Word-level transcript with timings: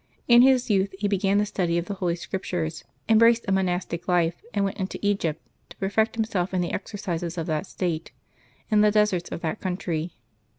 In 0.27 0.41
his 0.41 0.67
youth 0.71 0.95
he 0.97 1.07
began 1.07 1.37
the 1.37 1.45
study 1.45 1.77
of 1.77 1.85
the 1.85 1.93
Holy 1.93 2.15
Scriptures, 2.15 2.83
embraced 3.07 3.45
a 3.47 3.51
monastic 3.51 4.07
life, 4.07 4.41
and 4.51 4.65
went 4.65 4.77
into 4.79 4.97
Egypt 5.03 5.39
to 5.69 5.77
perfect 5.77 6.15
himself 6.15 6.55
in 6.55 6.61
the 6.61 6.73
exercises 6.73 7.37
of 7.37 7.45
that 7.45 7.67
state, 7.67 8.11
in 8.71 8.81
the 8.81 8.89
deserts 8.89 9.31
of 9.31 9.41
that 9.41 9.61
country. 9.61 10.15